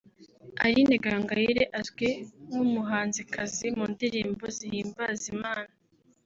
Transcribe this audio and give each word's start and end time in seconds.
Aline 0.65 0.95
Gahongayire 1.03 1.63
azwi 1.79 2.09
nk’umuhanzikazi 2.47 3.65
mu 3.77 3.85
ndirimbo 3.93 4.45
zihimbaza 4.57 5.25
Imana 5.35 5.73